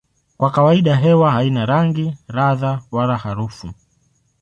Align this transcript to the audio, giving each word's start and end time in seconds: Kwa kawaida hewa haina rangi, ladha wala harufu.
Kwa 0.37 0.51
kawaida 0.51 0.95
hewa 0.95 1.31
haina 1.31 1.65
rangi, 1.65 2.17
ladha 2.27 2.81
wala 2.91 3.17
harufu. 3.17 3.73